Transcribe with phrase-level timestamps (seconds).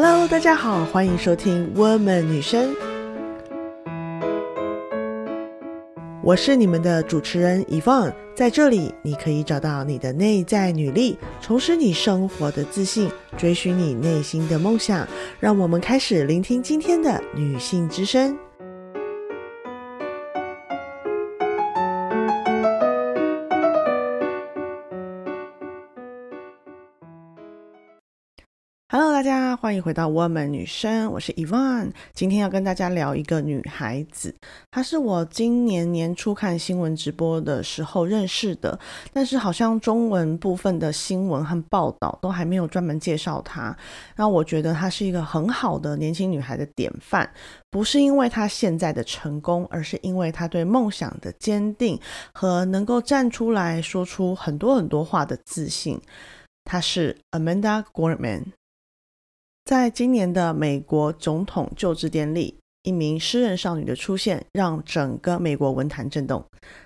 [0.00, 2.72] Hello，大家好，欢迎收听《Woman 女生》，
[6.22, 15.04] 我是你们的主持人 y v o n 在这里你可以找到你的内在女力，重拾你生活的自信，追寻你内心的梦想。
[15.40, 18.38] 让我们开始聆听今天的女性之声。
[29.18, 31.90] 大家欢迎回到 Woman 女生，我是 Evan。
[32.14, 34.32] 今天要跟大家聊一个女孩子，
[34.70, 38.78] 她是我今年年初看新闻直播的时候认识的，
[39.12, 43.76] 但是好像中文部分的新闻和报道都还没有专门介绍她。
[44.14, 47.28] 让我觉得她是一个很好的年轻女孩的典范，
[47.72, 51.98] 不是因为她现在的成功，而是因为她对梦想的坚定
[52.32, 56.00] 和能够站出来说出很多很多话的自信。
[56.62, 58.44] 她是 Amanda Gorman。
[59.68, 66.42] 在今年的美国总统就职典礼，一名诗人少女的出现让整个美国文坛震动。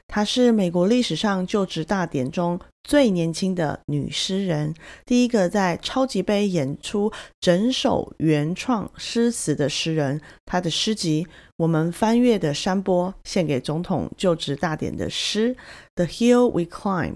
[0.08, 4.74] 她是美国历史上就职大典中最年轻的女诗人，
[5.06, 10.20] 第一个在超级杯演出整首原创诗词的诗人。
[10.44, 11.24] 她的诗集
[11.58, 15.55] 《我们翻越的山坡》献给总统就职大典的诗，
[15.94, 17.12] 《The Hill We Climb》。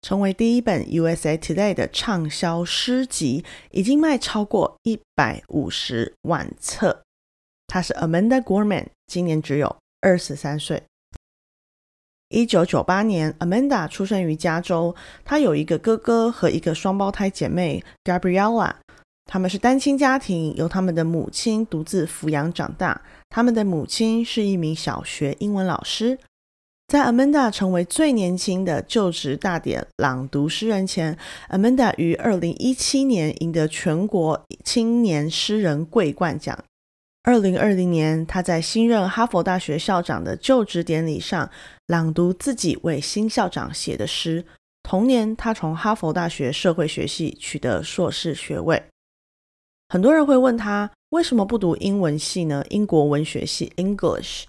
[0.00, 7.02] 成为第一本 USA Today 的畅销诗集，已经卖超过一百五十万册。
[7.66, 10.82] 她是 Amanda Gorman，今年只有二十三岁。
[12.28, 18.74] 一九九八年，Amanda 出生于加州，她有一个哥哥和一个双胞胎姐妹 Gabriella。
[19.30, 23.02] 他们是单亲家庭，由他们的母亲独自抚养长大。
[23.28, 26.18] 他们的母亲是一名小学英文老师。
[26.88, 31.18] 在 Amanda 成为最年轻的就职大典朗读诗人前
[31.50, 36.58] ，Amanda 于二零一七年赢得全国青年诗人桂冠奖。
[37.24, 41.50] 二零二零年，他在新任哈佛大学校长的就职典礼上
[41.88, 44.42] 朗读自己为新校长写的诗。
[44.82, 48.82] 同年，他从哈佛大学社会学系取得硕士学位。
[49.90, 52.64] 很多人会问他为什么不读英文系呢？
[52.70, 54.44] 英国文学系 （English）。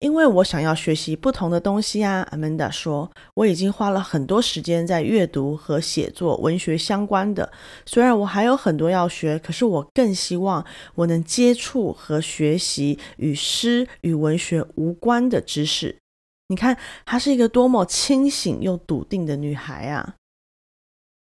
[0.00, 7.50] 因为我想要学习不同的东西啊，Amanda 说，我已经花了很多时间在阅读和写作文学相关的。
[7.84, 10.64] 虽然我还有很多要学，可是我更希望
[10.94, 15.98] 我能接触和学习与诗与文学无关的知识。
[16.46, 20.14] 你看，她是一个多么清醒又笃定的女孩啊！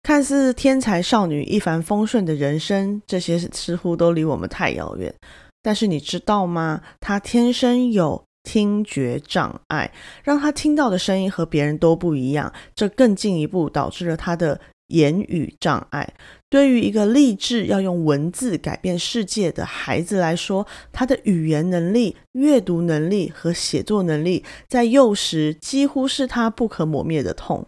[0.03, 5.15] 看似天才少女、一帆风顺的人生，这些似乎都离我们太遥远。
[5.63, 6.83] 但是你知道吗？
[7.01, 8.23] 她天生有。
[8.51, 9.93] 听觉障碍
[10.25, 16.15] 让他听到的声音和别人都不一样，这更进一步导致了他的言语障碍。
[16.49, 27.65] 对于一个立志要用文字改变世界的孩子来说，他的语言能力、阅读能力和写作能力在幼时几乎是他不可磨灭的痛。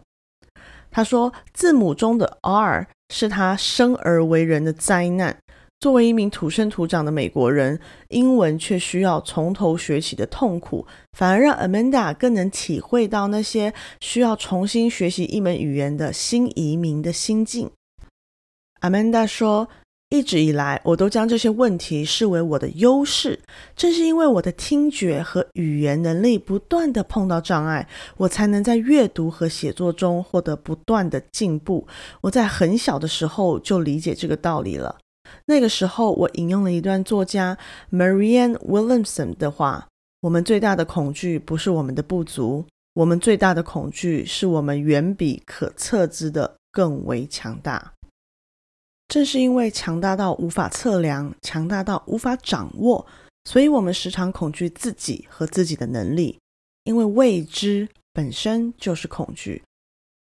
[0.91, 5.37] 他说，字母中的 R 是他生而为人的灾难。
[5.83, 7.77] 作为一名土生土长的美国人，
[8.07, 17.69] 英文却需要从头学起的痛苦，反而让 Amanda 更能体会到那些需要重新学习一门语言的新移民的心境。
[18.79, 19.67] Amanda 说
[20.07, 23.41] ：“一直以来，我都将这些问题视为我的优势。
[23.75, 27.85] 正是因为我的听觉和语言能力不断的碰到障碍，
[28.15, 31.85] 我才能在阅读和写作中获得不断的进步。
[32.21, 34.95] 我在很小的时候就理解这个道理了。”
[35.45, 37.57] 那个时候，我引用了一段作家
[37.91, 39.87] Marianne Williamson 的话
[40.21, 47.93] ：“我们最大的恐惧不是我们的不足，我们最大的恐惧是我们远比可测知的更为强大。
[49.09, 53.05] 正是因为强大到无法测量，强大到无法掌握，
[53.43, 56.39] 所以我们时常恐惧自己和自己的能力，
[56.85, 59.61] 因为未知本身就是恐惧。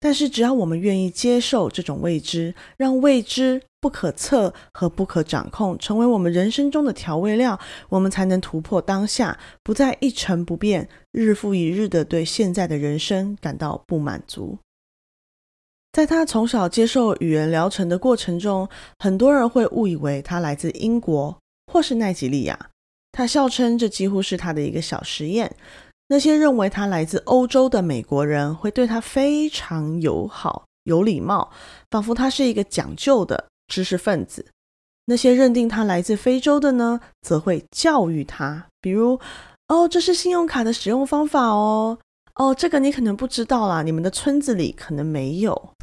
[0.00, 7.56] 但是，只要我们愿意接受这种未知，让未知。”不可测和不可掌控成为我们人生中的调味料，
[7.88, 14.58] 我们才能突破当下，不再一成不变，日复一日的对现在的人生感到不满足。
[15.92, 18.68] 在他从小接受语言疗程的过程中，
[18.98, 21.38] 很多人会误以为他来自英国
[21.72, 22.70] 或是奈及利亚。
[23.12, 25.54] 他笑称这几乎是他的一个小实验。
[26.08, 31.50] 那些认为他来自欧洲的美国人会对他非常友好、有礼貌，
[31.90, 33.46] 仿佛他是一个讲究的。
[33.68, 34.46] 知识分子，
[35.04, 39.20] 那些认定他来自非洲的呢，则会教育他，比如，
[39.68, 41.98] 哦，这是信用卡的使用方法哦，
[42.36, 45.74] 哦，这个你可能不知道啦，你们的村子里可能没有。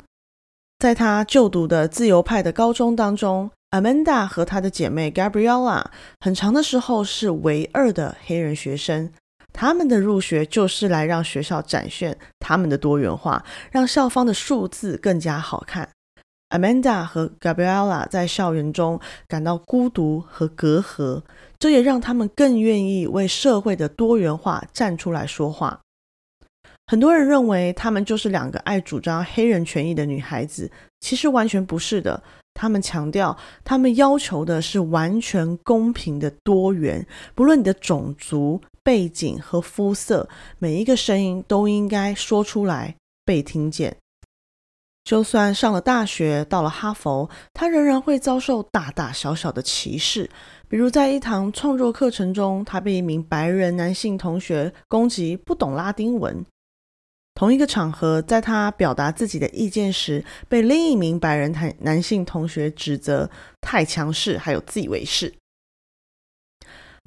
[0.79, 5.85] 在他就读的自由派的高中当中，Amanda 和她的姐妹 Gabriella
[6.19, 9.11] 很长的时候是唯二的黑人学生。
[9.57, 13.41] 他们的入学就是来让学校展现他们的多元化，
[13.71, 15.87] 让校方的数字更加好看。
[16.49, 18.99] Amanda 和 Gabriella 在校园中
[19.29, 21.23] 感到孤独和隔阂，
[21.57, 25.79] 这也让他们更愿意为社会的多元化站出来说话。
[26.87, 30.69] 很多人认为他们就是两个爱主张黑人权益的女孩子，
[30.99, 32.21] 其实完全不是的。
[32.53, 40.29] 他们强调，他们要求的是完全公平的多元，不论你的种族背景和肤色，
[40.59, 42.95] 每一个声音都应该说出来，
[43.25, 43.97] 被听见。
[45.03, 50.29] 就算上了大学，到了哈佛，他仍然会遭受大大小小的歧视。
[50.67, 56.45] 比如在一堂创作课程中，他被一名白人男性同学攻击不懂拉丁文。
[57.33, 63.27] 同一个场合，在他表达自己的意见时，被另一名白人男男性同学指责
[63.61, 65.33] 太强势，还有自以为是。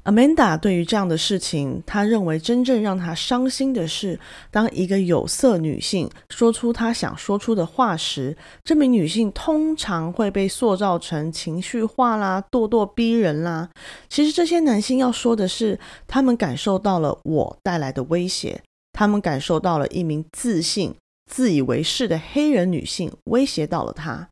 [0.05, 4.19] Amanda 对于这样的事情，他认为真正让他伤心的是，
[4.49, 13.69] 当一个有色女性说出她想说出的话时，这名女性通常会被塑造成情绪化啦、咄咄逼人啦。
[14.07, 18.61] 其实这些男性要说的是，他们感受到了我带来的威胁。
[18.93, 20.95] 他们感受到了一名自信、
[21.29, 24.29] 自以为是的黑人女性威胁到了他。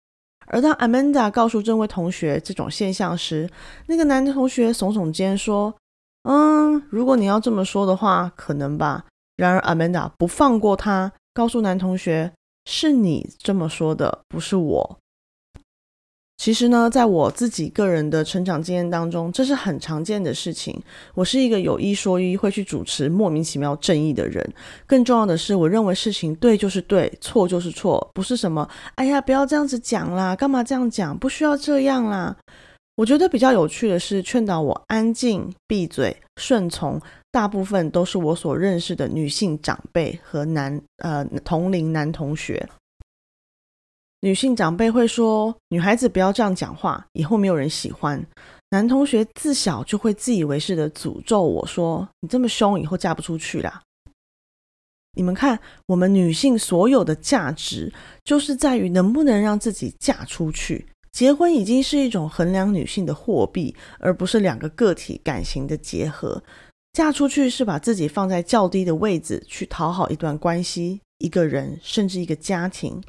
[0.47, 3.49] 而当 Amanda 告诉这位同学这种现象时，
[3.87, 5.73] 那个男同学耸耸肩说
[6.23, 9.05] ：“嗯，如果你要这么说的话，可能吧。”
[9.37, 12.33] 然而 Amanda 不放过他，告诉男同学
[12.65, 14.97] ：“是你这么说的，不是我。”
[16.37, 20.79] 其实呢，在我自己个人的成长经验当中，这是很常见的事情。
[21.15, 24.47] 我是一个有一说一，会去主持莫名其妙正义的人。
[24.85, 31.17] 更重要的是，我认为事情对就是对，错就是错，不是什么哎呀，不要这样子讲啦，干嘛这样讲？
[31.17, 32.35] 不需要这样啦。
[32.95, 37.01] 我觉得比较有趣的是，劝导我安静、闭嘴、顺从，
[37.31, 42.67] 大部分都是我所认识的女性长辈和男呃同龄男同学。
[44.27, 48.21] 女性长辈会说：“女孩子不要这样讲话，以后没有人喜欢。”
[48.71, 53.81] 男同学自小就会自以为是的诅咒我说：“你这么凶，以后嫁不出去啦。”
[55.15, 57.93] 你们看，我们女性所有的价值，
[58.25, 60.85] 就是在于能不能让自己嫁出去。
[61.13, 66.43] 结婚已经是一种衡量女性的货币，而不是两个个体感情的结合。
[66.91, 73.01] 嫁出去是把自己放在较低的位置，去讨好一段关系、一个人，甚至一个家庭。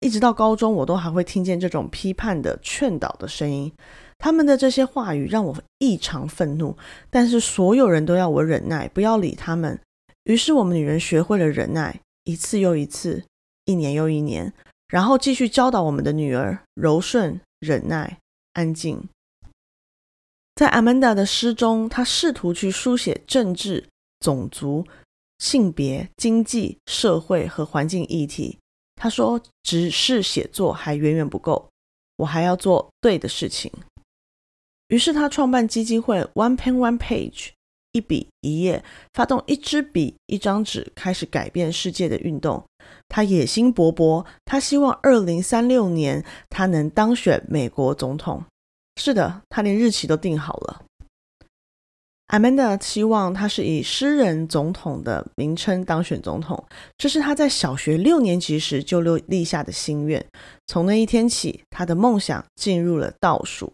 [0.00, 3.72] 一直到高中，我都还会听见这种批判的劝导的声音。
[4.18, 6.76] 他们的这些话语让我异常愤怒，
[7.08, 9.78] 但是所有人都要我忍耐，不要理他们。
[10.24, 13.24] 于是我们女人学会了忍耐，一次又一次，
[13.64, 14.52] 一年又一年，
[14.88, 18.18] 然后继续教导我们的女儿柔顺、忍耐、
[18.54, 19.08] 安静。
[20.56, 23.88] 在 Amanda 的诗中，她试图去书写政治、
[24.18, 24.84] 种族、
[25.38, 28.58] 性别、经济、社会和环境议题。
[28.98, 31.68] 他说：“只是写作还远远不够，
[32.16, 33.72] 我还要做对的事情。”
[34.88, 37.50] 于是他创办基金会 One Pen One Page，
[37.92, 38.82] 一笔一页，
[39.14, 42.64] 发动一支笔一张纸，开始改变世界的运动。
[43.06, 48.44] 他野心勃勃，他希望二零三六年他能当选美国总统。
[48.96, 50.84] 是的，他连日期都定好了。
[52.28, 56.62] Amanda 希望他是以诗人总统的名称当选总统，
[56.98, 60.22] 这是他在小学六年级时就立立下的心愿。
[60.66, 63.72] 从那一天起，他的梦想进入了倒数。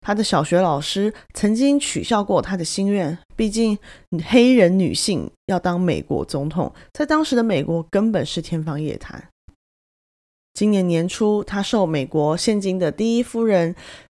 [0.00, 3.78] 他的小学老师曾经取笑过他的心愿，毕竟
[4.26, 9.28] 黑人女性要当美国总统，在当时的美国根本是天方夜谭。
[10.52, 13.74] 今年年初，他受美国现今的第一夫人。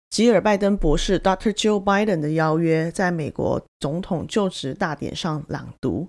[0.09, 1.51] 吉尔拜登博士 （Dr.
[1.51, 6.07] Joe Biden） 的邀约，在美国总统就职大典上朗读。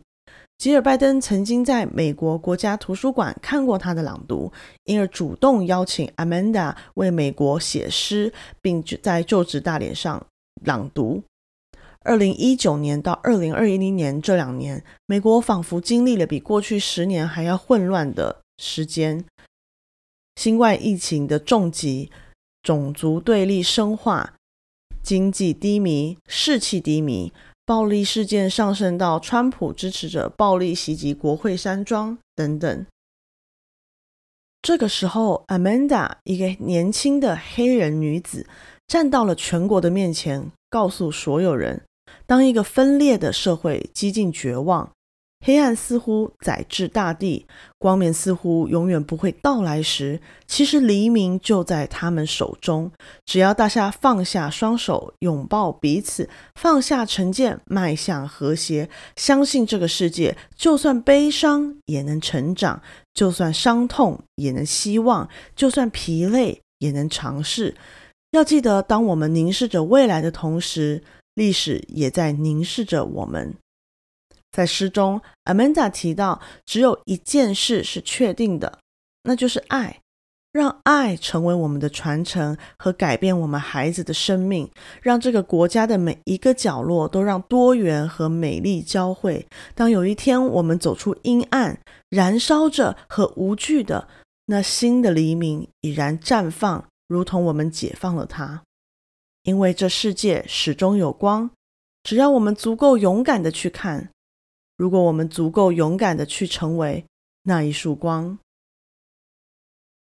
[0.57, 4.51] 吉尔拜登曾经在美国国家图书馆看过他的朗读，
[4.85, 10.27] 因而主动邀请 Amanda 为美国写诗，并在就职大典上
[10.65, 11.23] 朗读。
[12.03, 19.23] 二零一九年到二零二一年这两年，美国仿佛经历了比过去十年还要混乱的时间，
[20.37, 22.11] 新冠疫情的重击。
[22.63, 24.35] 种族对立深化，
[25.03, 27.33] 经济低迷，士气低迷，
[27.65, 32.87] 暴力事件上升到川普支持者暴力袭击国会山庄等等。
[34.63, 38.47] 这个时候，Amanda 一个年轻的黑人女子
[38.87, 41.83] 站到了全国的面前，告诉所有人：
[42.27, 44.93] 当一个分裂的社会几近绝望，
[45.43, 47.47] 黑暗似乎载至大地，
[47.79, 52.93] 光明似乎永远不会到来时，其实黎明就在他们手中。
[53.25, 62.83] 只要大家放下双手，拥抱彼此，放下成见，迈向和谐，相信这个世界，就算悲伤也能成长，
[63.15, 67.75] 就算伤痛也能希望，就算疲累也能尝试。
[68.33, 71.03] 要记得，当我们凝视着未来的同时，
[71.35, 73.55] 历史也在凝视着我们。
[74.53, 78.79] 在诗中，Amanda 提到，只有一件事是确定的，
[79.23, 80.01] 那就是爱。
[80.53, 84.69] 让爱成为我们的传承和改变我们孩子的生命，
[85.01, 89.47] 让这个国家的每一个角落都让多元和美丽交汇。
[89.77, 91.79] 当有一天我们走出阴暗，
[92.09, 94.09] 燃烧着和无惧的
[94.47, 98.65] 那新的黎明已然绽放，如同我们解放了它。
[99.45, 101.49] 因为这世界始终有光，
[102.03, 104.11] 只要我们足够勇敢的去看。
[104.81, 107.05] 如果我们足够勇敢的去成为
[107.43, 108.39] 那一束光，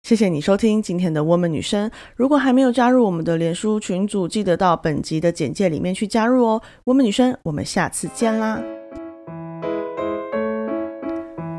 [0.02, 1.92] 谢谢你收听今天的 Woman 女生。
[2.16, 6.62] 如果还没有加入我们的脸书群组，记得到本集的简介里面去加入哦。
[6.86, 8.60] Woman 女生，我们下次见啦！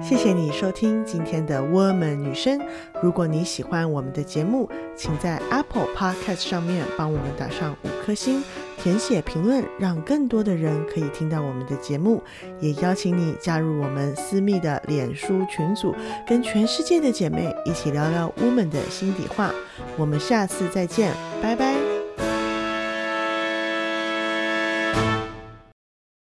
[0.02, 2.60] 谢谢你收听今天的 Woman 女生。
[3.00, 8.42] 如果你喜欢我们的节目，请在 Apple Podcast 上面帮我们打上五颗星。
[8.78, 12.22] 填写评论，让更多的人可以听到我们的节目，
[12.60, 15.94] 也邀请你加入我们私密的脸书群组，
[16.26, 19.52] 跟全世界的姐妹一起聊聊 woman 的心底话。
[19.96, 21.85] 我们下次再见，拜拜。